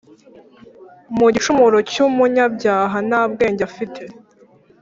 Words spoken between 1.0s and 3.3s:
mu gicumuro cyumunyabyaha nta